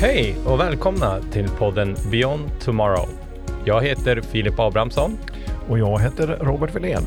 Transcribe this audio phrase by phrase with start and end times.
[0.00, 3.08] Hej och välkomna till podden Beyond Tomorrow.
[3.64, 5.18] Jag heter Filip Abrahamsson.
[5.68, 7.02] Och jag heter Robert Wilén.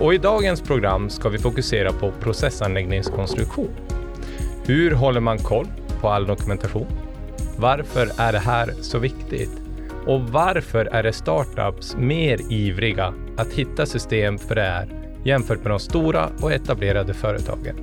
[0.00, 3.70] Och i dagens program ska vi fokusera på processanläggningskonstruktion.
[4.66, 5.66] Hur håller man koll
[6.00, 6.86] på all dokumentation?
[7.58, 9.62] Varför är det här så viktigt?
[10.06, 14.88] Och varför är det startups mer ivriga att hitta system för det här
[15.24, 17.76] jämfört med de stora och etablerade företagen?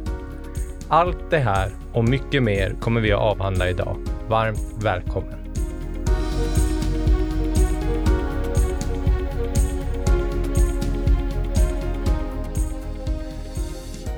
[0.89, 3.98] Allt det här och mycket mer kommer vi att avhandla idag.
[4.30, 5.39] Varmt välkommen!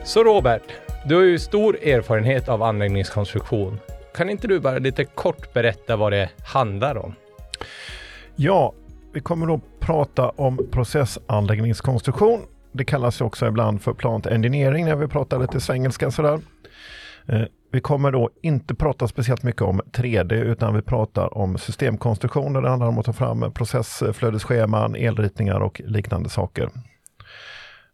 [0.03, 0.61] Så Robert,
[1.05, 3.79] du har ju stor erfarenhet av anläggningskonstruktion.
[4.16, 7.16] Kan inte du bara lite kort berätta vad det handlar om?
[8.35, 8.73] Ja,
[9.13, 12.41] vi kommer då prata om processanläggningskonstruktion.
[12.71, 16.39] Det kallas också ibland för plant engineering när vi pratar lite svengelska sådär.
[17.27, 17.41] Eh,
[17.73, 22.61] vi kommer då inte prata speciellt mycket om 3D utan vi pratar om systemkonstruktioner.
[22.61, 26.69] Det handlar om att ta fram processflödesscheman, elritningar och liknande saker.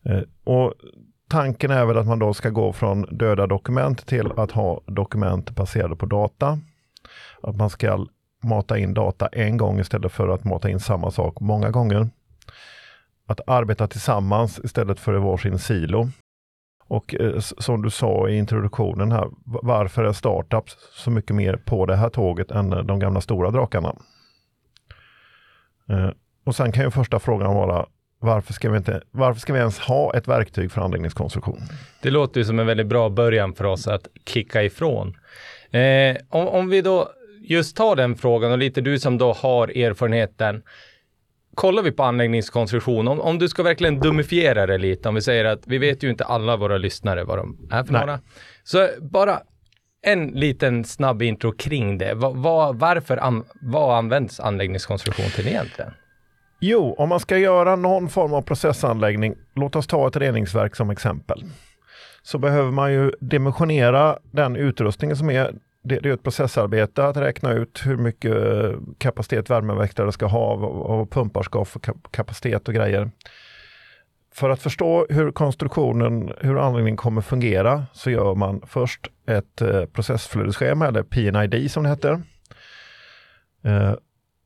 [0.06, 0.74] Eh, och
[1.30, 5.52] tanken är väl att man då ska gå från döda dokument till att ha dokument
[5.52, 6.60] baserade på data.
[7.44, 8.06] Att man ska
[8.44, 12.10] mata in data en gång istället för att mata in samma sak många gånger.
[13.28, 16.10] Att arbeta tillsammans istället för i varsin silo.
[16.88, 21.86] Och eh, som du sa i introduktionen här, varför är startups så mycket mer på
[21.86, 23.96] det här tåget än eh, de gamla stora drakarna?
[25.90, 26.10] Eh,
[26.46, 27.86] och sen kan ju första frågan vara,
[28.20, 31.60] varför ska, vi inte, varför ska vi ens ha ett verktyg för anläggningskonstruktion?
[32.02, 35.18] Det låter ju som en väldigt bra början för oss att kicka ifrån.
[35.72, 37.10] Eh, om, om vi då
[37.42, 40.64] just tar den frågan och lite du som då har erfarenheten.
[41.58, 45.46] Kollar vi på anläggningskonstruktion, om, om du ska verkligen dumifiera det lite, om vi säger
[45.46, 48.02] att vi vet ju inte alla våra lyssnare vad de är för Nej.
[48.02, 48.20] några.
[48.64, 49.40] Så bara
[50.02, 52.14] en liten snabb intro kring det.
[52.14, 55.92] Va, va, varför an, vad används anläggningskonstruktion till egentligen?
[56.60, 60.90] Jo, om man ska göra någon form av processanläggning, låt oss ta ett reningsverk som
[60.90, 61.44] exempel,
[62.22, 65.54] så behöver man ju dimensionera den utrustningen som är
[65.88, 68.36] det, det är ett processarbete att räkna ut hur mycket
[68.98, 71.80] kapacitet värmeväktare ska ha och och pumpar ska få
[72.12, 73.12] kapacitet och grejer.
[74.34, 79.86] För att förstå hur konstruktionen, hur anläggningen kommer fungera så gör man först ett eh,
[79.86, 82.22] processflödesschema eller PNID som det heter.
[83.64, 83.94] Eh,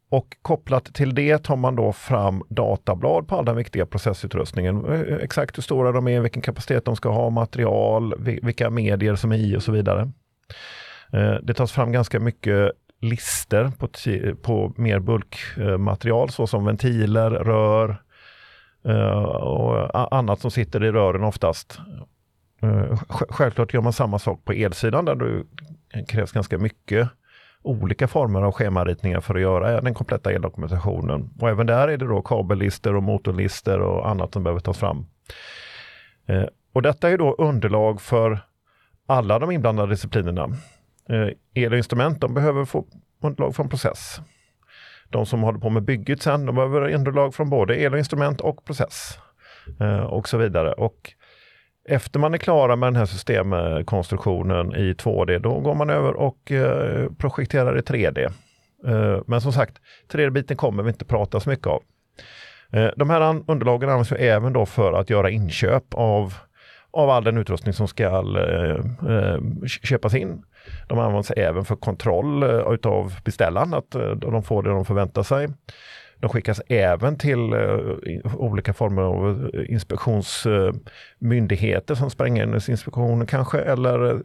[0.09, 4.85] och kopplat till det tar man då fram datablad på all den viktiga processutrustningen.
[4.85, 9.31] Eh, exakt hur stora de är, vilken kapacitet de ska ha, material, vilka medier som
[9.31, 10.11] är i och så vidare.
[11.13, 13.87] Eh, det tas fram ganska mycket lister på,
[14.41, 18.03] på mer bulkmaterial såsom ventiler, rör
[18.85, 21.79] eh, och annat som sitter i rören oftast.
[22.61, 25.43] Eh, självklart gör man samma sak på elsidan där det
[26.07, 27.09] krävs ganska mycket
[27.63, 31.29] olika former av schemaritningar för att göra den kompletta eldokumentationen.
[31.39, 35.05] Och även där är det då kabellister och motorlister och annat som behöver tas fram.
[36.73, 38.39] Och detta är då underlag för
[39.07, 40.49] alla de inblandade disciplinerna.
[41.09, 42.85] Eh, el och instrument, de behöver få
[43.23, 44.21] underlag från process.
[45.09, 48.41] De som håller på med bygget sen, de behöver underlag från både el och instrument
[48.41, 49.19] och process.
[49.79, 50.73] Eh, och så vidare.
[50.73, 51.13] Och
[51.89, 56.51] efter man är klara med den här systemkonstruktionen i 2D, då går man över och
[56.51, 58.31] eh, projekterar i 3D.
[59.27, 59.77] Men som sagt,
[60.11, 61.79] 3D-biten kommer vi inte prata så mycket om.
[62.95, 66.33] De här underlagen används ju även då för att göra inköp av,
[66.93, 68.79] av all den utrustning som ska eh,
[69.11, 70.43] eh köpas in.
[70.87, 75.23] De används även för kontroll eh, utav beställaren, att eh, de får det de förväntar
[75.23, 75.47] sig.
[76.19, 77.39] De skickas även till
[78.35, 84.21] olika former av inspektionsmyndigheter som sprängämnesinspektionen kanske, eller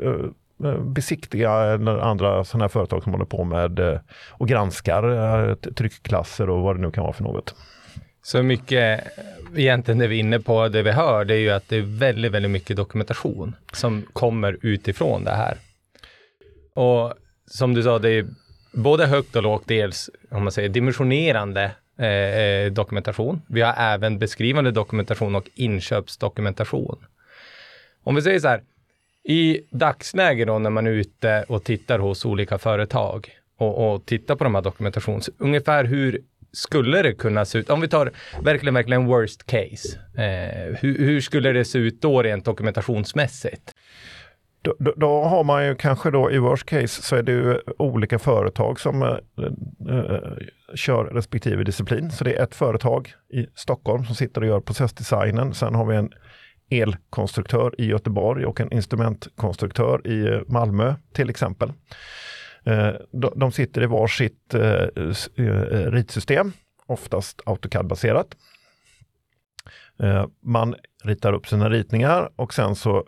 [0.79, 4.01] besiktiga eller andra sådana här företag som håller på med
[4.31, 7.55] och granskar tryckklasser och vad det nu kan vara för något.
[8.27, 9.05] Så mycket,
[9.57, 11.99] egentligen det vi är inne på, det vi hör, det är ju att det är
[11.99, 15.59] väldigt, väldigt mycket dokumentation som kommer utifrån det här.
[16.75, 17.15] Och
[17.47, 18.27] som du sa, det är
[18.73, 23.43] både högt och lågt, dels om man säger dimensionerande eh, eh dokumentation.
[23.49, 26.99] Vi har även beskrivande dokumentation och inköpsdokumentation.
[28.03, 28.63] Om vi säger så här,
[29.25, 34.37] i dagsläget då när man är ute och tittar hos olika företag och, och tittar
[34.37, 36.21] på de här dokumentationen, ungefär hur
[36.57, 37.71] skulle det kunna se ut?
[37.71, 38.13] Om vi tar
[38.43, 39.99] verkligen, verkligen worst case.
[40.17, 43.75] Eh, hur, hur skulle det se ut då rent dokumentationsmässigt?
[44.63, 47.61] Då, då, då har man ju kanske då i worst case så är det ju
[47.79, 49.09] olika företag som eh,
[49.89, 50.21] eh
[50.75, 52.11] kör respektive disciplin.
[52.11, 55.55] Så det är ett företag i Stockholm som sitter och gör processdesignen.
[55.55, 56.11] Sen har vi en
[56.71, 61.73] elkonstruktör i Göteborg och en instrumentkonstruktör i Malmö till exempel.
[62.67, 62.95] Eh,
[63.37, 64.89] de, sitter i varsitt eh,
[65.37, 66.53] eh, ritsystem,
[66.87, 68.37] oftast AutoCAD-baserat.
[70.43, 70.75] Man
[71.05, 73.07] ritar upp sina ritningar och sen så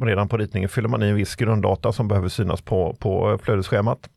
[0.00, 4.10] redan på ritningen fyller man i en viss grunddata som behöver synas på, på flödesschemat.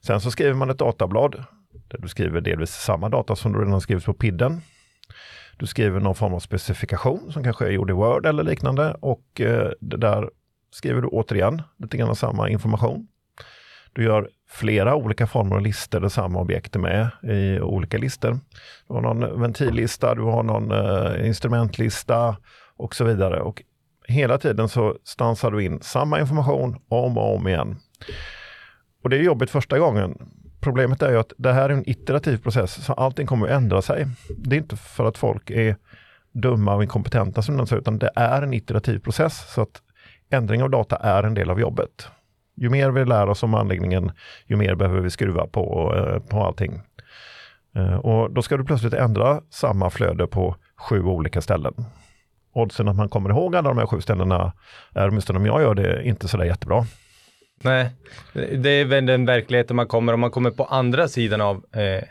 [0.00, 1.44] Sen så skriver man ett datablad
[1.88, 4.60] där du skriver delvis samma data som du redan skrivit på PIDen.
[5.56, 9.40] Du skriver någon form av specifikation som kanske är gjord i Word eller liknande och
[9.40, 10.30] eh, det där
[10.70, 13.08] skriver du återigen lite grann samma information.
[13.94, 18.38] Du gör flera olika former av listor där samma objekt är med i olika listor.
[18.88, 22.36] Du har någon ventillista, du har någon eh, instrumentlista
[22.76, 23.40] och så vidare.
[23.40, 23.62] Och
[24.08, 27.76] hela tiden så stansar du in samma information om och om igen.
[29.02, 30.18] Och det är jobbigt första gången.
[30.60, 33.82] Problemet är ju att det här är en iterativ process, så allting kommer att ändra
[33.82, 34.06] sig.
[34.36, 35.76] Det är inte för att folk är
[36.32, 39.54] dumma och inkompetenta som den säger, utan det är en iterativ process.
[39.54, 39.82] Så att
[40.30, 42.08] ändring av data är en del av jobbet.
[42.56, 44.12] Ju mer vi lär oss om anläggningen,
[44.46, 46.80] ju mer behöver vi skruva på, eh, på allting.
[47.76, 51.74] Eh, och då ska du plötsligt ändra samma flöde på sju olika ställen.
[52.52, 54.52] Oddsen att man kommer ihåg alla de här sju ställena
[54.94, 56.86] är, åtminstone om jag gör det, inte sådär jättebra.
[57.62, 57.90] Nej,
[58.32, 62.04] det är väl den verkligheten man kommer om man kommer på andra sidan av eh,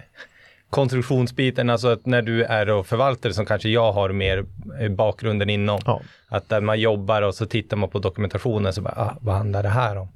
[0.74, 4.46] konstruktionsbiten, alltså att när du är och förvaltare som kanske jag har mer
[4.80, 5.80] eh, bakgrunden inom.
[5.86, 6.02] Ja.
[6.28, 9.64] Att där man jobbar och så tittar man på dokumentationen så bara, ah, vad handlar
[9.64, 10.08] det här om?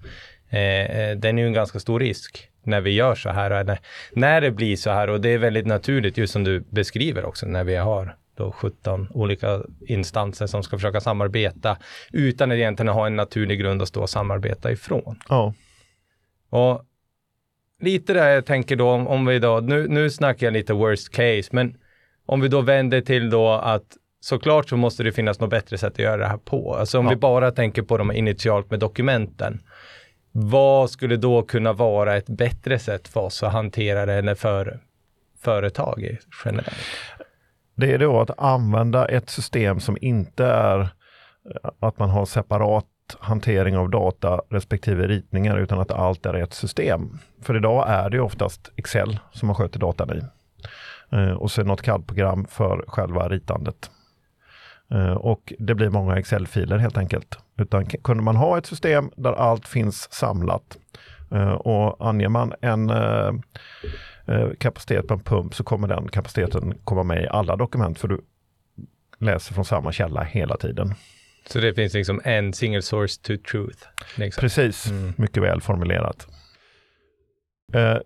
[0.50, 3.80] Eh, eh, den är ju en ganska stor risk när vi gör så här, eller
[4.14, 7.46] när det blir så här och det är väldigt naturligt just som du beskriver också
[7.46, 11.78] när vi har då 17 olika instanser som ska försöka samarbeta
[12.12, 15.20] utan att egentligen ha en naturlig grund att stå och samarbeta ifrån.
[15.30, 15.54] Ja,
[16.50, 16.82] Och
[17.80, 21.10] lite där jag tänker då om, om vi då, nu, nu snackar jag lite worst
[21.12, 21.78] case, men
[22.26, 23.84] om vi då vänder till då att
[24.20, 26.76] såklart så måste det finnas något bättre sätt att göra det här på.
[26.76, 27.10] Alltså om Ja.
[27.10, 29.60] vi bara tänker på de initialt med dokumenten.
[30.32, 34.80] Vad skulle då kunna vara ett bättre sätt för oss att hantera det eller för
[35.42, 36.78] företag i- generellt?
[37.76, 40.90] det är då att använda ett system som inte är
[41.80, 42.86] att man har separat
[43.20, 47.20] hantering av data respektive ritningar utan att allt är ett system.
[47.42, 50.22] För idag är det ju oftast Excel som man sköter datan i.
[51.16, 53.92] Eh, och så något CAD-program för själva ritandet.
[54.92, 57.40] Eh, och det blir många Excel-filer helt enkelt.
[57.58, 60.78] Utan kunde man ha ett system där allt finns samlat
[61.32, 63.32] eh, och anger man en eh,
[64.26, 68.08] eh, kapacitet på en pump så kommer den kapaciteten komma med i alla dokument för
[68.08, 68.22] du
[69.20, 70.94] läser från samma källa hela tiden.
[71.50, 73.88] Så det finns liksom en single source to truth.
[74.16, 74.42] Liksom.
[74.42, 75.14] Precis, Mm.
[75.18, 76.28] mycket väl formulerat.
[77.74, 77.98] Eh,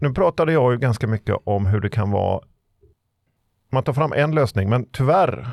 [0.00, 2.40] nu pratade jag ju ganska mycket om hur det kan vara
[3.72, 5.48] man tar fram en lösning, men tyvärr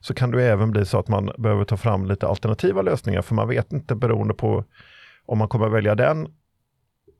[0.00, 3.34] så kan det även bli så att man behöver ta fram lite alternativa lösningar, för
[3.34, 4.64] man vet inte beroende på
[5.26, 6.28] om man kommer välja den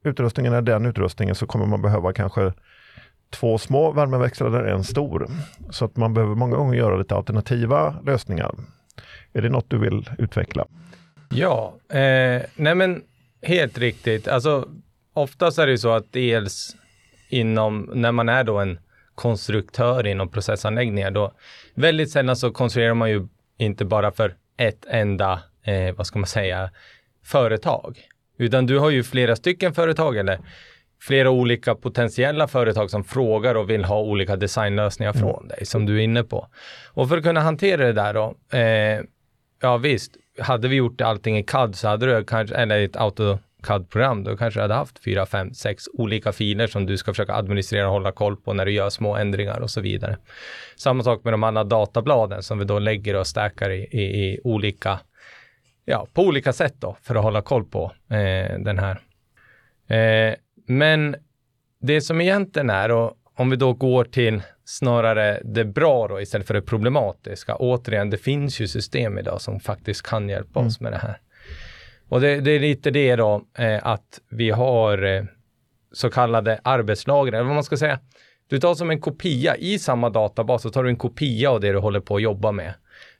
[0.04, 2.52] utrustningen eller den utrustningen så kommer man behöva kanske
[3.30, 5.26] två små värmeväxlare eller en stor.
[5.70, 8.54] Så att man behöver många gånger göra lite alternativa lösningar.
[9.32, 10.66] Är det något du vill utveckla?
[11.30, 13.02] Ja, eh, nej men
[13.42, 14.28] helt riktigt.
[14.28, 14.68] Alltså
[15.12, 16.76] oftast är det ju så att dels
[17.28, 18.78] inom, när man är då en
[19.14, 21.32] konstruktör inom processanläggningar, då
[21.74, 23.28] väldigt sällan så konstruerar man ju
[23.58, 26.70] inte bara för ett enda, eh, vad ska man säga,
[27.24, 27.98] företag.
[28.38, 30.38] Utan du har ju flera stycken företag eller
[31.00, 35.96] flera olika potentiella företag som frågar och vill ha olika designlösningar från dig, som du
[35.96, 36.48] är inne på.
[36.92, 39.00] Och för att kunna hantera det där då, eh,
[39.62, 42.96] ja visst, hade vi gjort allting i CAD så hade du kanske, eller i ett
[42.96, 47.34] AutoCAD-program, då kanske du hade haft fyra, fem, sex olika filer som du ska försöka
[47.34, 50.16] administrera och hålla koll på när du gör små ändringar och så vidare.
[50.76, 54.40] Samma sak med de andra databladen som vi då lägger och stackar i, i, i
[54.44, 55.00] olika,
[55.84, 59.00] ja, på olika sätt då för att hålla koll på eh, den här.
[59.88, 60.34] Eh,
[60.68, 61.16] men
[61.80, 66.46] det som egentligen är, och om vi då går till snarare det bra då istället
[66.46, 67.56] för det problematiska.
[67.56, 71.20] Återigen, det finns ju system idag som faktiskt kan hjälpa oss med det här.
[72.08, 75.24] Och det, det är lite det då, eh, att vi har eh,
[75.92, 78.00] så kallade arbetslager, eller vad man ska säga.
[78.48, 81.72] Du tar som en kopia i samma databas, så tar du en kopia av det
[81.72, 82.74] du håller på att jobba med.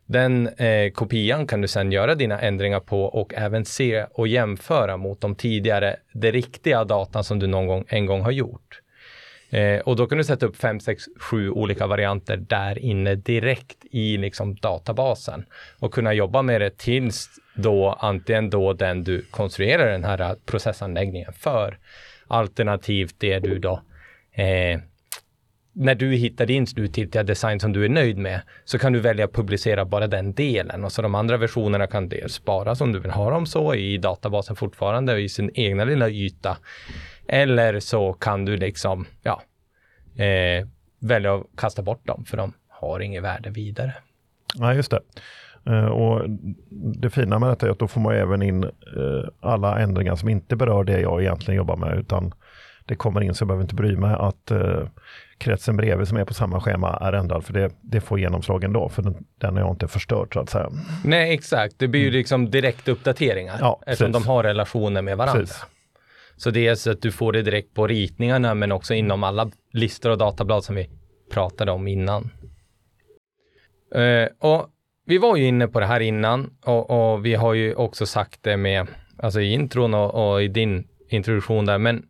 [0.09, 4.97] Den eh, kopian kan du sedan göra dina ändringar på och även se och jämföra
[4.97, 8.81] mot de tidigare, det riktiga datan som du någon gång, en gång har gjort.
[9.50, 13.85] Eh, och då kan du sätta upp fem, sex, sju olika varianter där inne direkt
[13.91, 15.45] i liksom databasen
[15.79, 21.33] och kunna jobba med det tills då antingen då den du konstruerar den här processanläggningen
[21.33, 21.79] för
[22.27, 23.83] alternativt det du då
[24.33, 24.81] eh,
[25.73, 29.25] när du hittar din slutgiltiga design som du är nöjd med så kan du välja
[29.25, 32.99] att publicera bara den delen och så de andra versionerna kan dels sparas om du
[32.99, 36.57] vill ha dem så i databasen fortfarande i sin egna lilla yta.
[37.29, 39.43] Eller så kan du liksom, ja,
[40.25, 40.67] eh,
[40.99, 43.95] välja att kasta bort dem för de har inget värde vidare.
[44.55, 45.01] Ja, just det.
[45.67, 46.31] Eh, och
[46.71, 48.71] det fina med detta är att då får man även in eh,
[49.41, 52.33] alla ändringar som inte berör det jag egentligen jobbar med, utan
[52.88, 54.88] det kommer in så jag behöver inte bry mig att uh,
[55.38, 58.88] kretsen bredvid som är på samma schema är ändrad, för det, det får genomslag ändå,
[58.88, 60.71] för den, den är jag inte förstört så att säga.
[61.04, 61.75] Nej, exakt.
[61.78, 62.18] Det blir ju mm.
[62.18, 65.40] liksom direkt uppdateringar ja, eftersom de har relationer med varandra.
[65.40, 65.64] Precis.
[66.37, 69.50] Så det är så att du får det direkt på ritningarna, men också inom alla
[69.73, 70.90] listor och datablad som vi
[71.30, 72.30] pratade om innan.
[73.97, 74.68] Uh, och
[75.07, 78.42] vi var ju inne på det här innan och, och vi har ju också sagt
[78.42, 78.87] det med,
[79.18, 82.07] alltså i intron och, och, i din introduktion där, men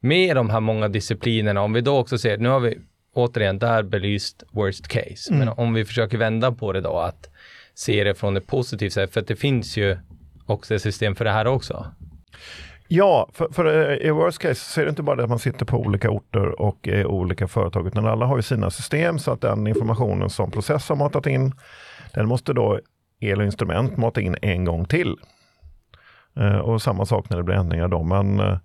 [0.00, 2.78] med de här många disciplinerna, om vi då också ser, nu har vi
[3.14, 5.38] återigen där belyst worst case, mm.
[5.38, 7.30] men om vi försöker vända på det då, att
[7.74, 9.96] se det från ett positivt sätt, för att det finns ju
[10.46, 11.86] också ett system för det här också.
[12.88, 15.38] Ja, för, för eh, i worst case så är det inte bara det att man
[15.38, 19.32] sitter på olika orter och är olika företag, utan alla har ju sina system så
[19.32, 21.54] att den informationen som process har matat in,
[22.14, 22.80] den måste då
[23.20, 25.16] el och instrument mata in en gång till.
[26.36, 28.02] Eh, och samma sak när det blir ändringar då.
[28.02, 28.58] Men eh,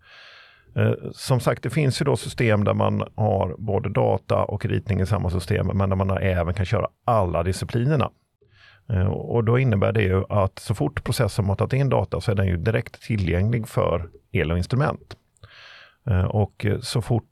[0.76, 5.00] Eh, som sagt, det finns ju då system där man har både data och ritning
[5.00, 8.10] i samma system, men där man även kan köra alla disciplinerna.
[8.90, 12.36] Eh, och då innebär det ju att så fort processen matat in data så är
[12.36, 15.18] den ju direkt tillgänglig för el och instrument.
[16.10, 17.30] Eh, och så fort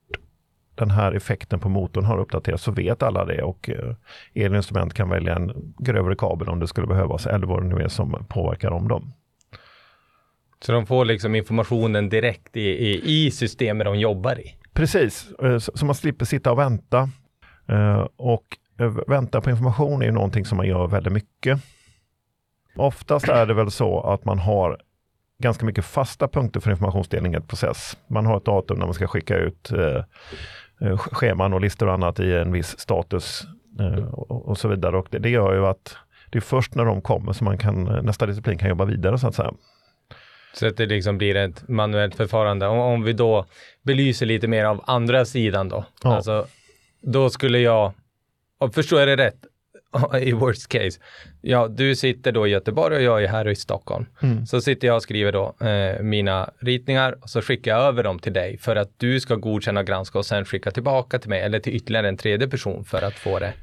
[0.75, 3.95] den här effekten på motorn har uppdaterats så vet alla det och eh,
[4.33, 7.67] el och instrument kan välja en grövre kabel om det skulle behövas eller vad det
[7.67, 9.13] nu är som påverkar om dem.
[10.61, 14.55] Så de får liksom informationen direkt i, i, i systemet de jobbar i?
[14.73, 17.09] Precis, eh, så man slipper sitta och vänta.
[17.69, 21.59] Eh, och eh, vänta på information är ju någonting som man gör väldigt mycket.
[22.75, 24.77] Oftast är det väl så att man har
[25.39, 27.97] ganska mycket fasta punkter för informationsdelning i ett process.
[28.07, 32.19] Man har ett datum när man ska skicka ut eh, scheman och listor och annat
[32.19, 33.43] i en viss status
[33.79, 34.97] eh, och, och, så vidare.
[34.97, 35.97] Och det, det, gör ju att
[36.29, 39.27] det är först när de kommer som man kan, nästa disciplin kan jobba vidare så
[39.27, 39.53] att säga.
[40.53, 42.67] Så att det liksom blir ett manuellt förfarande.
[42.67, 43.45] Om, om vi då
[43.81, 45.85] belyser lite mer av andra sidan då.
[46.03, 46.15] Ja.
[46.15, 46.47] Alltså,
[47.01, 47.93] då skulle jag
[48.61, 49.45] och förstår jag det rätt,
[50.21, 50.99] i worst case,
[51.41, 54.05] ja, du sitter då i Göteborg och jag är här i Stockholm.
[54.21, 54.45] Mm.
[54.45, 58.19] Så sitter jag och skriver då eh, mina ritningar och så skickar jag över dem
[58.19, 61.59] till dig för att du ska godkänna, granska och sen skicka tillbaka till mig eller
[61.59, 63.53] till ytterligare en tredje person för att få det.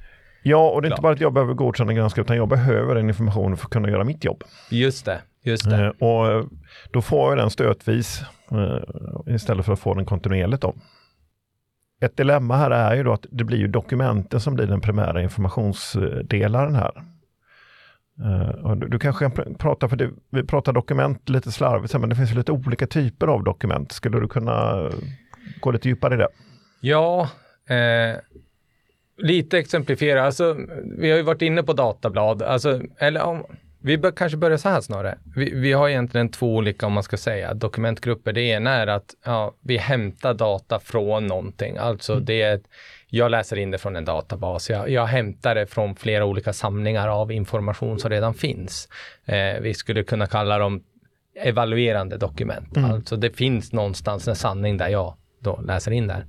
[0.43, 2.95] Ja, och det är inte bara att jag behöver godkänna och granska utan jag behöver
[2.95, 4.45] den informationen för att kunna göra mitt jobb.
[4.71, 5.21] Just det,
[5.99, 6.49] och
[6.93, 10.75] då får jag den stötvis eh, istället för att få den kontinuerligt då
[12.01, 15.23] ett dilemma här är ju då att det blir ju dokumenten som blir den primära
[15.23, 17.05] informationsdelaren här.
[18.21, 22.17] Uh, du, du, kanske kan prata, för det, vi pratar dokument lite slarvigt, men det
[22.17, 23.93] finns lite olika typer av dokument.
[23.93, 24.91] Skulle du kunna
[25.61, 26.29] gå lite djupare i det?
[26.81, 27.29] Ja,
[27.69, 28.17] eh,
[29.17, 30.27] lite exemplifiera.
[30.27, 30.57] Alltså,
[30.99, 33.45] vi har ju varit inne på datablad, alltså, eller om,
[33.81, 35.19] vi bör kanske börja så här snarare.
[35.37, 38.33] Vi, vi, har egentligen två olika, om man ska säga, dokumentgrupper.
[38.33, 41.77] Det ena är att ja, vi hämtar data från någonting.
[41.77, 42.25] Alltså mm.
[42.25, 42.61] det är,
[43.07, 44.71] jag läser in det från en databas.
[44.71, 48.89] Jag, jag hämtar det från flera olika samlingar av information som redan finns.
[49.25, 50.83] Eh, vi skulle kunna kalla dem
[51.41, 52.77] evaluerande dokument.
[52.77, 52.91] Mm.
[52.91, 56.25] Alltså det finns någonstans en sanning där jag då läser in där.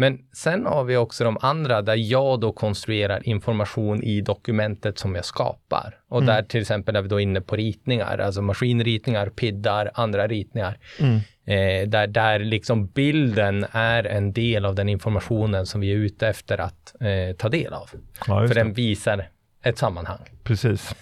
[0.00, 5.14] Men sen har vi också de andra där jag då konstruerar information i dokumentet som
[5.14, 5.98] jag skapar.
[6.08, 6.26] Och mm.
[6.26, 10.78] där till exempel är vi då inne på ritningar, alltså maskinritningar, piddar, andra ritningar.
[11.00, 11.16] Mm.
[11.44, 16.28] Eh, där, där liksom bilden är en del av den informationen som vi är ute
[16.28, 17.90] efter att eh, ta del av.
[18.26, 19.28] Ja, För den visar
[19.62, 20.20] ett sammanhang.
[20.44, 20.94] Precis.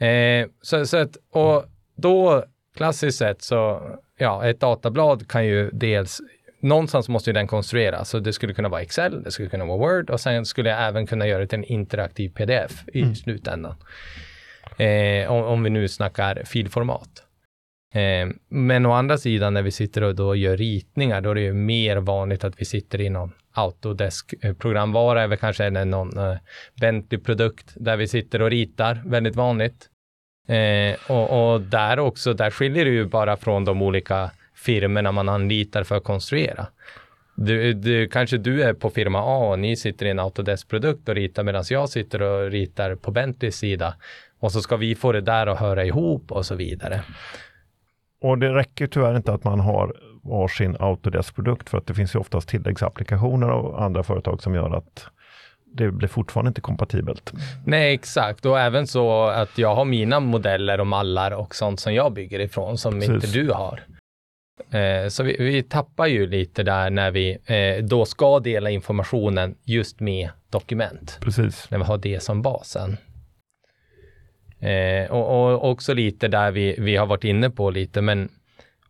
[0.00, 1.64] Eh, så, så att, och
[1.96, 2.44] då
[2.76, 3.80] klassiskt sett så,
[4.18, 6.20] ja, ett datablad kan ju dels
[6.66, 8.10] någonstans måste ju den konstrueras.
[8.10, 10.88] Så det skulle kunna vara Excel, det skulle kunna vara Word och sen skulle jag
[10.88, 13.14] även kunna göra det till en interaktiv pdf i mm.
[13.14, 13.74] slutändan.
[14.76, 17.22] Eh, om, om, vi nu snackar filformat.
[17.94, 21.40] Eh, men å andra sidan när vi sitter och då gör ritningar, då är det
[21.40, 26.36] ju mer vanligt att vi sitter i någon Autodesk-programvara eller kanske någon eh,
[26.80, 29.90] Bentley-produkt där vi sitter och ritar, väldigt vanligt.
[30.48, 35.28] Eh, och, och, där också, där skiljer det ju bara från de olika firmorna man
[35.28, 36.66] anlitar för att konstruera.
[37.36, 41.14] Du, du, kanske du är på firma A och ni sitter i en Autodesk-produkt och
[41.14, 43.94] ritar medan jag sitter och ritar på Bentleys sida.
[44.40, 47.02] Och så ska vi få det där att höra ihop och så vidare.
[48.20, 52.18] Och det räcker tyvärr inte att man har varsin Autodesk-produkt för att det finns ju
[52.18, 55.06] oftast tilläggsapplikationer av andra företag som gör att
[55.64, 57.32] det blir fortfarande inte kompatibelt.
[57.66, 58.46] Nej, exakt.
[58.46, 62.40] Och även så att jag har mina modeller och mallar och sånt som jag bygger
[62.40, 63.10] ifrån som Precis.
[63.10, 63.82] inte du har.
[64.70, 69.56] Eh, så vi, vi, tappar ju lite där när vi eh, då ska dela informationen
[69.64, 71.18] just med dokument.
[71.20, 71.70] Precis.
[71.70, 72.96] När vi har det som basen.
[74.60, 78.28] Eh, och, och, också lite där vi, vi har varit inne på lite, men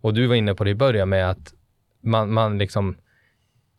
[0.01, 1.55] och du var inne på det i början med att
[2.03, 2.97] man, man liksom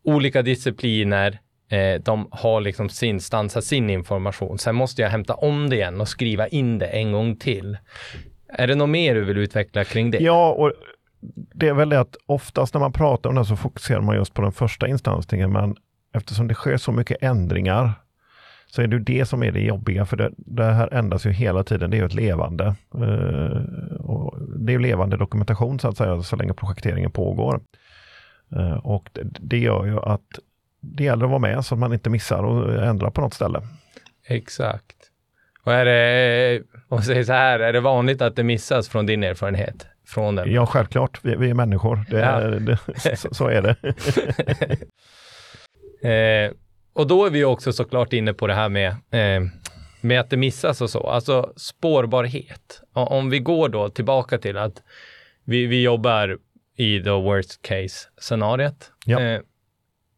[0.03, 1.39] olika discipliner,
[1.69, 4.57] eh, de har liksom sin stansat sin information.
[4.57, 7.77] Sen måste jag hämta om det igen och skriva in det en gång till.
[8.49, 10.17] Är det något mer du vill utveckla kring det?
[10.17, 10.73] Ja, och
[11.53, 14.33] det är väl det att oftast när man pratar om det så fokuserar man just
[14.33, 15.75] på den första instansningen, men
[16.13, 17.93] eftersom det sker så mycket ändringar
[18.67, 21.63] så är det det som är det jobbiga, för det, det här ändras ju hela
[21.63, 21.89] tiden.
[21.89, 22.65] Det är ju ett levande.
[22.93, 27.61] Eh, och det är levande dokumentation så att säga, så länge projekteringen pågår.
[28.55, 30.39] Eh, och det, det, gör ju att
[30.81, 33.61] det gäller att vara med så att man inte missar och ändrar på något ställe.
[34.27, 34.95] Exakt.
[35.63, 39.05] Och är det, eh, och säger så här, är det vanligt att det missas från
[39.05, 39.87] din erfarenhet?
[40.07, 40.51] Från den?
[40.51, 41.19] Ja, självklart.
[41.23, 42.05] Vi, vi är människor.
[42.09, 42.39] Det, ja.
[42.39, 42.77] det,
[43.17, 43.75] så, så, är det.
[46.47, 46.51] eh,
[46.93, 49.49] och då är vi också såklart inne på det här med, eh,
[50.01, 51.09] med att det missas och så.
[51.09, 52.81] Alltså spårbarhet.
[52.93, 54.83] Om vi går då tillbaka till att
[55.43, 56.37] vi, vi jobbar
[56.77, 58.91] i the worst case scenariet.
[59.05, 59.21] Ja.
[59.21, 59.41] Eh,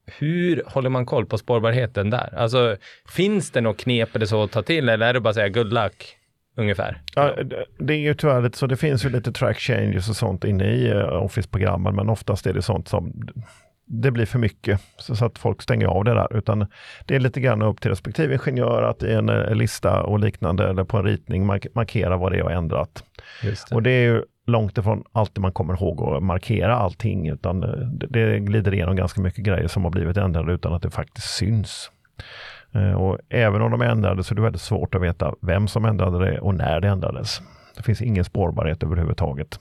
[0.05, 2.33] hur håller man koll på spårbarheten där?
[2.37, 2.77] Alltså,
[3.09, 5.49] finns det något knep eller så att ta till eller är det bara att säga
[5.49, 6.18] good luck?
[6.59, 7.01] Ungefär.
[7.15, 7.35] Ja,
[7.77, 8.67] det är ju tyvärr lite så.
[8.67, 12.53] Det finns ju lite track changes och sånt inne i uh, Office-programmen, men oftast är
[12.53, 13.29] det sånt som
[13.89, 16.37] det blir för mycket så, att folk stänger av det där.
[16.37, 16.67] Utan
[17.05, 20.69] det är lite grann upp till respektive ingenjör att i en, eh, lista och liknande
[20.69, 23.03] eller på en ritning mark markera vad det är och ändrat.
[23.41, 23.71] Det.
[23.71, 27.69] Och det är ju långt ifrån alltid man kommer ihåg att markera allting utan eh,
[27.69, 31.29] det, det glider igenom ganska mycket grejer som har blivit ändrade utan att det faktiskt
[31.29, 31.91] syns.
[32.71, 35.85] Eh, och även om de ändrades så är det väldigt svårt att veta vem som
[35.85, 37.41] ändrade det och när det ändrades.
[37.75, 39.59] Det finns ingen spårbarhet överhuvudtaget.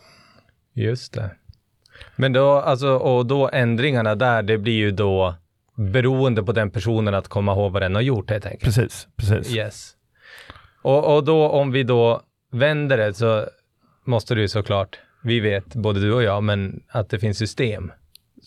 [0.74, 1.30] Just det.
[2.16, 5.34] Men då, alltså, och då ändringarna där, det blir ju då
[5.74, 8.64] beroende på den personen att komma ihåg vad den har gjort helt enkelt.
[8.64, 9.54] Precis, precis.
[9.54, 9.92] Yes.
[10.82, 12.20] Och, och då om vi då
[12.52, 13.46] vänder det så
[14.04, 17.92] måste du såklart, vi vet, både du och jag, men att det finns system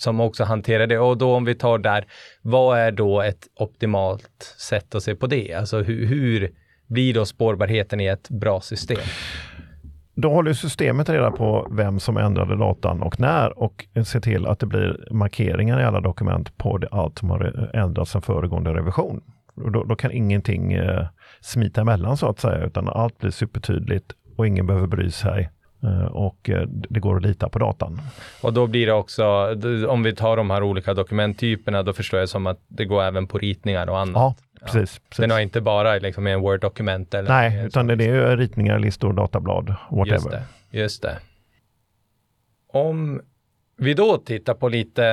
[0.02, 1.00] som också hanterar det.
[1.00, 2.06] Och då om vi tar där,
[2.42, 5.54] vad är då ett optimalt sätt att se på det?
[5.54, 6.52] Alltså hur, hur
[6.88, 9.02] blir då spårbarheten i ett bra system?
[10.16, 14.60] Då håller systemet reda på vem som ändrade datan och när och ser till att
[14.60, 19.22] det blir markeringar i alla dokument på det, allt som har ändrats sedan föregående revision.
[19.56, 21.08] Då, då, kan ingenting eh,
[21.42, 25.50] smita emellan så att säga, utan allt blir supertydligt och ingen behöver bry sig
[26.12, 28.02] och eh, det går att lita på datan.
[28.42, 29.26] Och då blir det också,
[29.88, 33.28] om vi tar de här olika dokumenttyperna, då förstår jag som att det går även
[33.28, 34.16] på ritningar och annat.
[34.16, 34.76] Ja, precis.
[34.76, 35.08] Ja.
[35.10, 35.22] precis.
[35.22, 37.16] Den har inte bara liksom en Word-dokument?
[37.28, 40.14] Nej, utan det är ju ritningar, listor, datablad, whatever.
[40.14, 40.44] Just det.
[40.72, 41.18] Just det.
[42.74, 43.22] Om
[43.78, 45.06] vi då tittar på lite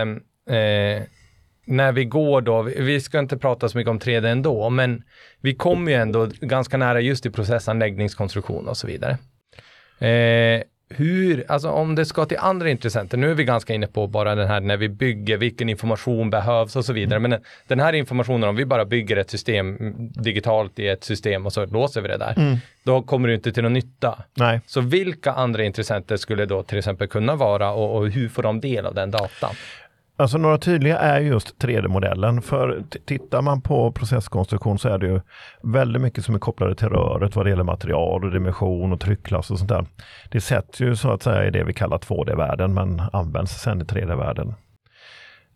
[0.50, 1.02] eh,
[1.66, 5.02] när vi går då, vi ska inte prata så mycket om 3D ändå, men
[5.40, 9.18] vi kommer ju ändå ganska nära just i processanläggningskonstruktion och så vidare.
[9.98, 14.06] Eh, hur, alltså om det ska till andra intressenter, nu är vi ganska inne på
[14.06, 17.30] bara den här när vi bygger, vilken information behövs och så vidare, mm.
[17.30, 19.76] men den här informationen, om vi bara bygger ett system
[20.12, 22.56] digitalt i ett system och så låser vi det där, mm.
[22.82, 24.24] då kommer det inte till någon nytta.
[24.34, 24.60] Nej.
[24.66, 28.60] Så vilka andra intressenter skulle då till exempel kunna vara och, och hur får de
[28.60, 29.54] del av den datan?
[30.20, 32.42] Alltså några tydliga är just 3D-modellen.
[32.42, 35.20] För tittar man på processkonstruktion så är det ju
[35.62, 39.50] väldigt mycket som är kopplade till röret vad det gäller material och dimension och tryckklass
[39.50, 39.86] och sånt där.
[40.30, 43.84] Det sätts ju så att säga i det vi kallar 2D-världen men används sen i
[43.84, 44.54] 3D-världen.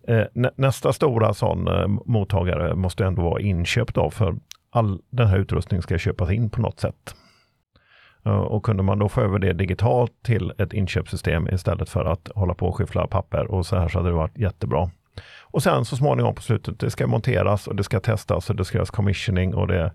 [0.08, 4.34] Eh, nästa stora sån eh, mottagare måste ändå vara inköpt av för
[4.70, 7.14] all den här utrustningen ska köpas in på något sätt.
[8.26, 12.30] Eh, och kunde man då få över det digitalt till ett inköpssystem istället för att
[12.34, 14.90] hålla på och skyffla papper och så här så hade det varit jättebra.
[15.40, 18.64] Och sen så småningom på slutet, det ska monteras och det ska testas och det
[18.64, 19.92] ska göras commissioning och det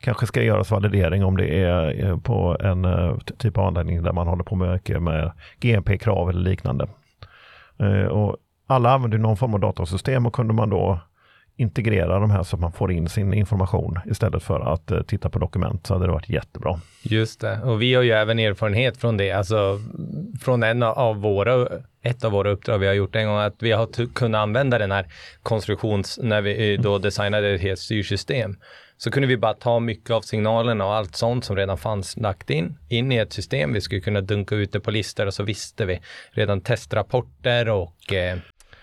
[0.00, 4.12] kanske ska göras validering om det är eh, på en eh, typ av anläggning där
[4.12, 6.88] man håller på mycket med GMP-krav eller liknande.
[8.10, 8.36] Och
[8.66, 11.00] alla använder någon form av datasystem och kunde man då
[11.56, 15.30] integrera de här så att man får in sin information istället för att eh, titta
[15.30, 16.80] på dokument så hade det varit jättebra.
[17.02, 19.80] Just det, och vi har ju även erfarenhet från det, alltså
[20.40, 21.68] från en av våra,
[22.02, 24.92] ett av våra uppdrag vi har gjort en gång, att vi har kunnat använda den
[24.92, 25.06] här
[25.42, 28.56] konstruktions, när vi eh, då designade ett helt styrsystem.
[28.98, 32.50] så kunde vi bara ta mycket av signalerna och allt sånt som redan fanns lagt
[32.50, 33.72] in, in i ett system.
[33.72, 38.12] Vi skulle kunna dunka ut det på listor och så visste vi redan testrapporter och
[38.12, 38.38] eh,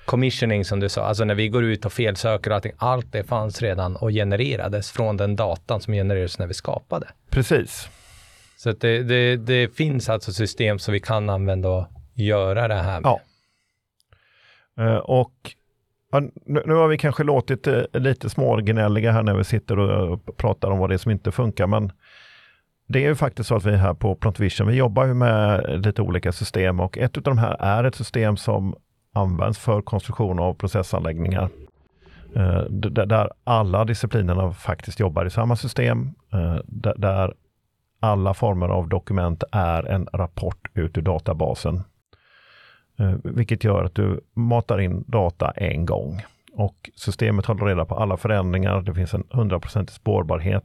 [0.06, 3.24] commissioning som du sa, alltså när vi går ut och felsöker och allting, allt det
[3.24, 7.08] fanns redan och genererades från den datan som genererades när vi skapade.
[7.30, 7.90] Precis.
[8.58, 13.02] Så det, det, det finns alltså system som vi kan använda och göra det här
[13.02, 13.10] med.
[13.10, 13.22] Ja.
[14.84, 15.34] Eh, och
[16.12, 20.38] ja, nu, nu har vi kanske låtit eh, lite smågnälliga här när vi sitter och
[20.38, 21.92] pratar om vad det är som inte funkar, men
[22.88, 26.02] det är ju faktiskt så att vi här på Plontvision, vi jobbar ju med lite
[26.02, 28.76] olika system och ett av de här är ett system som
[29.14, 31.50] används för konstruktion av processanläggningar.
[32.36, 36.58] Eh, där alla disciplinerna faktiskt jobbar i samma system, eh,
[36.96, 37.34] där
[38.00, 41.84] alla former av dokument är en rapport ut ur databasen.
[43.00, 46.22] Eh, vilket gör att du matar in data en gång
[46.54, 48.82] och systemet håller reda på alla förändringar.
[48.82, 50.64] Det finns en 100% spårbarhet.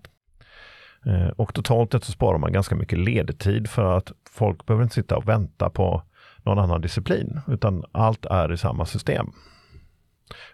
[1.07, 4.95] Eh, och totalt sett så sparar man ganska mycket ledtid för att folk behöver inte
[4.95, 6.03] sitta och vänta på
[6.49, 9.33] någon annan disciplin, utan allt är i samma system.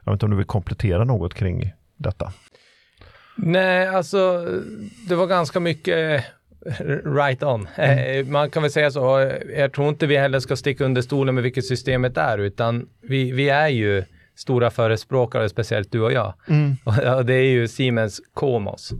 [0.04, 2.32] Jag vet inte om du vill komplettera något kring detta?
[3.36, 4.48] Nej, alltså
[5.08, 6.24] det var ganska mycket
[7.04, 7.68] right on.
[7.76, 8.20] Mm.
[8.20, 11.34] Eh, man kan väl säga så, jag tror inte vi heller ska sticka under stolen
[11.34, 14.04] med vilket systemet är, utan vi, vi är ju
[14.36, 16.34] stora förespråkare, speciellt du och jag.
[16.48, 16.76] Mm.
[17.16, 18.92] Och det är ju Siemens Komos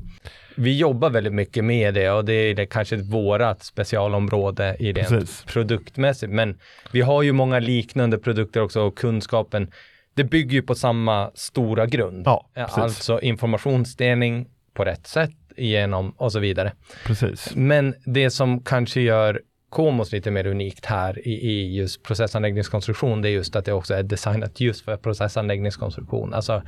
[0.57, 5.27] vi jobbar väldigt mycket med det och det är det kanske vårat specialområde i det
[5.47, 6.33] produktmässigt.
[6.33, 6.59] Men
[6.93, 9.71] vi har ju många liknande produkter också och kunskapen,
[10.15, 12.23] det bygger ju på samma stora grund.
[12.27, 16.73] Ja, alltså informationsdelning på rätt sätt igenom och så vidare.
[17.07, 17.53] Precis.
[17.55, 19.41] Men det som kanske gör
[19.75, 23.95] Komos lite mer unikt här i, i just processanläggningskonstruktion, det är just att det också
[23.95, 26.63] är designat just för processanläggningskonstruktion, alltså,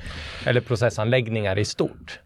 [0.47, 2.21] eller processanläggningar i stort.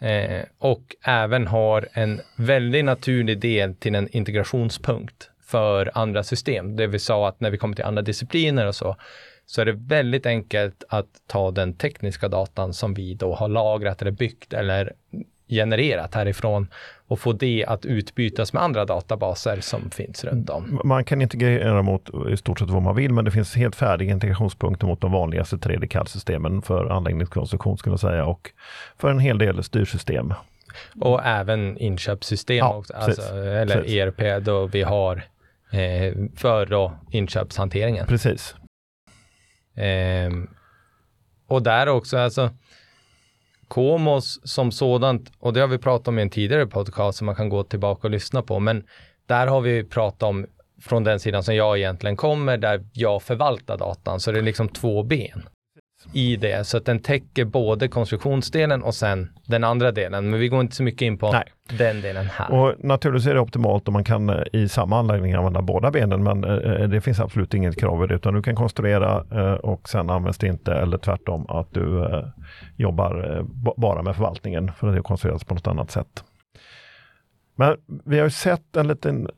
[0.00, 6.76] Eh, och även har en väldigt naturlig del till en integrationspunkt för andra system.
[6.76, 8.96] Det vi sa att när vi kommer till andra discipliner och så,
[9.46, 14.02] så är det väldigt enkelt att ta den tekniska datan som vi då har lagrat
[14.02, 14.92] eller byggt eller
[15.48, 16.68] genererat härifrån
[17.08, 20.80] och få det att utbytas med andra databaser som finns runt om.
[20.84, 24.12] Man kan integrera mot i stort sett vad man vill, men det finns helt färdiga
[24.12, 28.50] integrationspunkter mot de vanligaste 3D-CAD-systemen för anläggningskonstruktion skulle jag säga och
[28.96, 30.34] för en hel del styrsystem.
[31.00, 33.92] Och även inköpssystem ja, också, alltså, eller precis.
[33.92, 35.16] ERP då vi har
[35.70, 38.06] eh, för då inköpshanteringen.
[38.06, 38.54] Precis.
[39.74, 40.30] Eh,
[41.46, 42.50] och där också, alltså
[43.68, 47.34] Komos som sådant, och det har vi pratat om i en tidigare podcast som man
[47.34, 48.84] kan gå tillbaka och lyssna på, men
[49.26, 50.46] där har vi pratat om
[50.80, 54.68] från den sidan som jag egentligen kommer, där jag förvaltar datan, så det är liksom
[54.68, 55.48] två ben
[56.12, 60.30] i det, så att den täcker både konstruktionsdelen och sen den andra delen.
[60.30, 61.44] Men vi går inte så mycket in på Nej.
[61.78, 62.52] den delen här.
[62.52, 66.22] Och naturligtvis är det optimalt om man kan eh, i samma anläggning använda båda benen,
[66.22, 69.88] men eh, det finns absolut inget krav i det, utan du kan konstruera eh, och
[69.88, 72.12] sen används det inte, eller tvärtom att du
[72.76, 73.42] jobbar
[73.76, 76.24] bara med förvaltningen för att det konstrueras på något annat sätt.
[77.56, 79.28] Men vi har ju sett en liten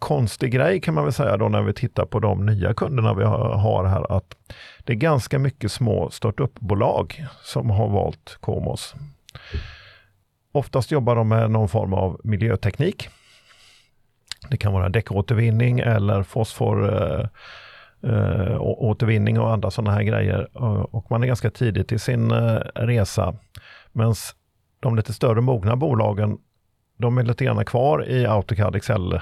[0.00, 3.24] konstig grej kan man väl säga då när vi tittar på de nya kunderna vi
[3.24, 4.36] har här att
[4.84, 8.94] det är ganska mycket små startupbolag som har valt Komos.
[10.52, 13.08] Oftast jobbar de med någon form av miljöteknik.
[14.50, 17.26] Det kan vara däckåtervinning eller fosfor eh,
[18.10, 20.48] eh återvinning och andra sådana här grejer.
[20.54, 23.34] Eh, och man är ganska tidigt i sin eh, resa.
[23.92, 24.14] Medan
[24.80, 26.38] de lite större mogna bolagen,
[26.98, 29.20] de är lite grann kvar i AutoCAD Excel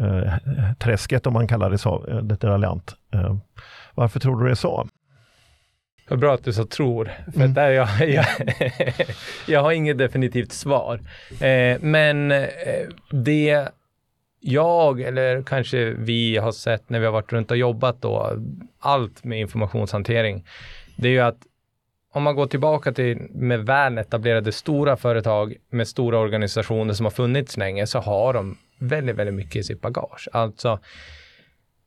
[0.00, 0.32] eh,
[0.78, 2.94] träsket om man kallar det så, eh, lite raljant.
[3.14, 3.36] Eh,
[3.94, 4.88] varför tror du det är så?
[6.08, 7.54] Vad bra att du sa tror, för mm.
[7.54, 8.26] där jag, jag,
[9.46, 11.00] jag har inget definitivt svar.
[11.40, 12.46] Eh, men eh,
[13.10, 13.68] det
[14.40, 18.32] jag, eller kanske vi har sett när vi har varit runt och jobbat då,
[18.78, 20.44] allt med informationshantering,
[20.96, 21.38] det är ju att
[22.12, 27.10] om man går tillbaka till med väl etablerade stora företag med stora organisationer som har
[27.10, 30.28] funnits länge så har de väldigt, väldigt mycket i sitt bagage.
[30.32, 30.78] Alltså,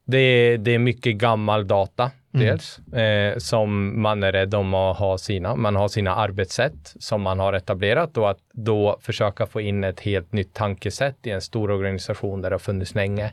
[0.05, 2.47] det är, det är mycket gammal data, mm.
[2.47, 5.55] dels, eh, som man är rädd om att ha sina.
[5.55, 9.99] Man har sina arbetssätt som man har etablerat och att då försöka få in ett
[9.99, 13.31] helt nytt tankesätt i en stor organisation där det har funnits länge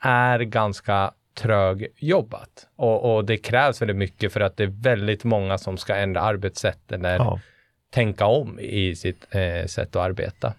[0.00, 2.68] är ganska trögjobbat.
[2.76, 6.20] Och, och det krävs väldigt mycket för att det är väldigt många som ska ändra
[6.20, 7.40] arbetssätt eller ja.
[7.90, 10.54] tänka om i sitt eh, sätt att arbeta.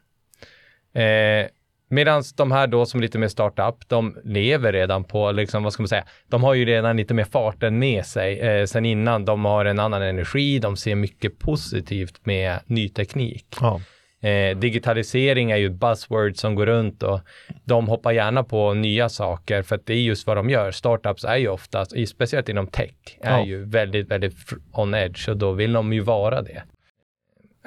[0.93, 1.47] Eh,
[1.95, 5.83] Medan de här då som lite mer startup, de lever redan på, liksom, vad ska
[5.83, 9.25] man säga, de har ju redan lite mer farten med sig eh, sen innan.
[9.25, 13.45] De har en annan energi, de ser mycket positivt med ny teknik.
[13.61, 13.81] Ja.
[14.29, 17.19] Eh, digitalisering är ju ett buzzword som går runt och
[17.63, 20.71] de hoppar gärna på nya saker för att det är just vad de gör.
[20.71, 23.45] Startups är ju oftast, speciellt inom tech, är Ja.
[23.45, 24.35] ju väldigt, väldigt
[24.73, 26.63] on edge och då vill de ju vara det.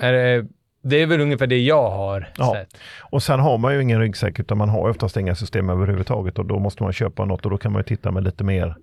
[0.01, 0.47] Är det,
[0.83, 2.55] det är väl ungefär det jag har Ja.
[2.55, 2.81] sett.
[3.01, 6.47] Och sen har man ju ingen ryggsäck utan man har oftast inga system överhuvudtaget och
[6.47, 8.77] då måste man köpa något och då kan man ju titta med lite mer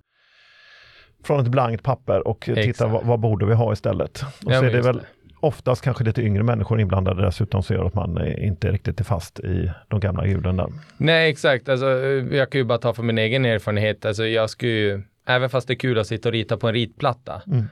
[1.24, 4.22] från ett blankt papper och titta vad, vad borde vi ha istället.
[4.44, 5.02] Och Ja, så är det väl det.
[5.40, 9.04] oftast kanske lite yngre människor inblandade dessutom som gör att man eh, inte riktigt är
[9.04, 10.66] fast i de gamla hjulen där.
[10.96, 11.68] Nej, exakt.
[11.68, 11.86] Alltså,
[12.32, 14.04] jag kan ju bara ta från min egen erfarenhet.
[14.04, 16.74] Alltså, jag skulle ju, även fast det är kul att sitta och rita på en
[16.74, 17.64] ritplatta, Mm.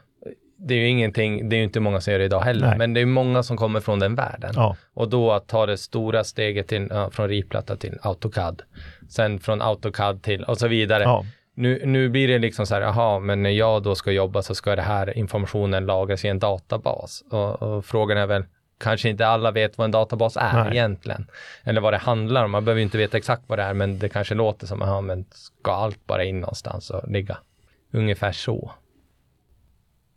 [0.57, 2.79] Det är ju ingenting, det är ju inte många som gör det idag heller, Nej.
[2.79, 4.53] men det är många som kommer från den världen.
[4.57, 8.63] Ja, Och då att ta det stora steget till, från ritplatta till AutoCAD,
[9.09, 11.03] sen från AutoCAD till och så vidare.
[11.03, 14.43] ja, Nu, nu blir det liksom så här, jaha, men när jag då ska jobba
[14.43, 17.23] så ska det här informationen lagras i en databas.
[17.31, 18.45] Och, och frågan är väl,
[18.81, 20.73] kanske inte alla vet vad en databas är Nej.
[20.73, 21.27] egentligen.
[21.65, 22.51] Eller vad det handlar om.
[22.51, 25.25] Man behöver inte veta exakt vad det är, men det kanske låter som, jaha, men
[25.31, 27.37] ska allt bara in någonstans och ligga?
[27.93, 28.73] Ungefär så.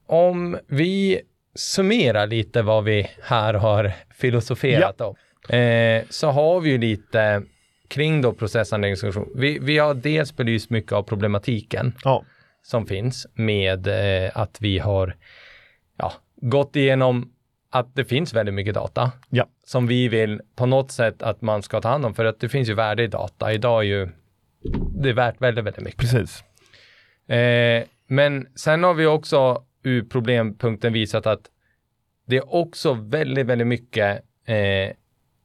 [0.08, 1.22] Om vi
[1.56, 5.15] summerar lite vad vi här har filosoferat om,
[5.58, 7.43] eh, så har vi ju lite
[7.88, 9.30] kring då processanläggningsfunktion.
[9.36, 12.24] Vi, vi har dels belyst mycket av problematiken ja,
[12.62, 15.15] som finns med eh, att vi har
[15.98, 17.32] ja, gått igenom
[17.70, 19.48] att det finns väldigt mycket data Ja.
[19.65, 22.50] som vi vill på något sätt att man ska ta hand om för att det
[22.50, 23.54] finns ju värde i data.
[23.54, 24.10] Idag är ju
[25.04, 26.00] det är värt väldigt, väldigt mycket.
[26.00, 26.43] precis.
[27.30, 31.41] Eh, men sen har vi också ur problempunkten visat att
[32.26, 34.95] det är också väldigt, väldigt mycket, eh,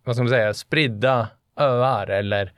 [0.05, 2.53] vad ska man säga, spridda öar eller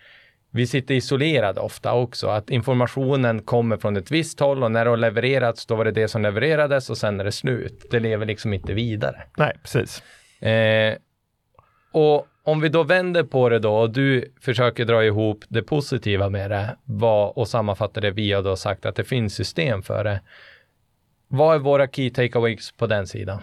[0.50, 4.90] vi sitter isolerade ofta också, att informationen kommer från ett visst håll och när det
[4.90, 7.86] har levererats, då var det det som levererades och sen är det slut.
[7.90, 9.22] Det lever liksom inte vidare.
[9.36, 10.02] Nej, precis.
[10.42, 10.94] Eh,
[11.92, 16.28] och om vi då vänder på det då och du försöker dra ihop det positiva
[16.28, 20.04] med det vad, och sammanfatta det vi har då sagt att det finns system för
[20.04, 20.20] det.
[21.28, 23.42] Vad är våra key takeaways på den sidan?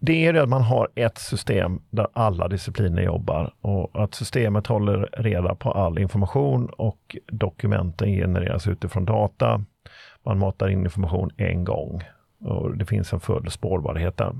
[0.00, 4.66] Det är det att man har ett system där alla discipliner jobbar och att systemet
[4.66, 9.64] håller reda på all information och dokumenten genereras utifrån data.
[10.22, 12.02] Man matar in information en gång
[12.40, 14.32] och det finns en full spårbarhet där.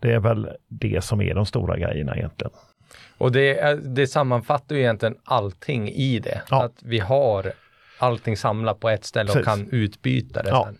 [0.00, 2.52] Det är väl det som är de stora grejerna egentligen.
[3.18, 6.42] Och det, det sammanfattar ju egentligen allting i det.
[6.50, 6.64] Ja.
[6.64, 7.52] Att vi har
[7.98, 9.46] allting samlat på ett ställe och Precis.
[9.46, 10.64] kan utbyta det Ja.
[10.66, 10.78] sen.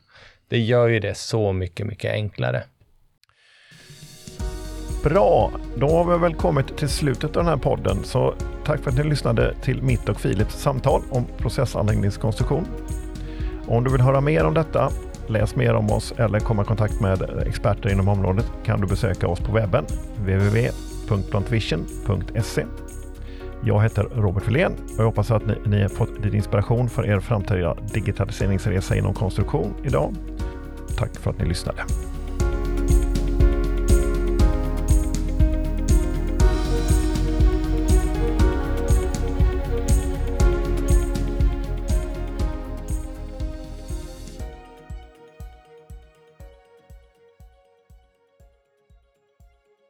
[0.53, 2.63] Det gör ju det så mycket, mycket enklare.
[5.05, 8.05] Bra, då har vi väl kommit till slutet av den här podden.
[8.05, 8.35] Så
[8.65, 12.67] tack för att ni lyssnade till mitt och Filips samtal om processanläggningskonstruktion.
[13.67, 14.91] Om du vill höra mer om detta,
[15.29, 19.29] läs mer om oss eller komma i kontakt med experter inom området kan du besöka
[19.29, 19.85] oss på webben
[20.17, 22.65] www.plantvision.se.
[23.65, 27.07] Jag heter Robert Filén och jag hoppas att ni, ni har fått lite inspiration för
[27.07, 30.15] er framtida digitaliseringsresa inom konstruktion idag.
[30.97, 31.85] Tack för att ni lyssnade.